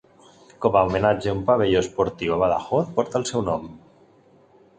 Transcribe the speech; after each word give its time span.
Com 0.63 0.77
a 0.77 0.81
homenatge, 0.87 1.35
un 1.39 1.43
pavelló 1.49 1.83
esportiu 1.87 2.33
a 2.37 2.41
Badajoz 2.45 2.89
porta 2.97 3.21
el 3.21 3.27
seu 3.33 3.45
nom. 3.53 3.71